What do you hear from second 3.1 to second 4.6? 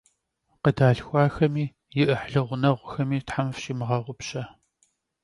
Them fşimığeğupşe.